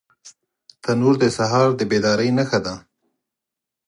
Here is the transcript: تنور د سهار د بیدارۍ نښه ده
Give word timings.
تنور 0.83 1.15
د 1.23 1.25
سهار 1.37 1.69
د 1.75 1.81
بیدارۍ 1.91 2.29
نښه 2.37 2.59
ده 2.65 2.73